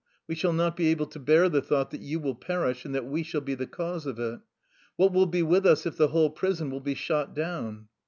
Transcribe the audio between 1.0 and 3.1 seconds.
to bear the thought that you will perish and that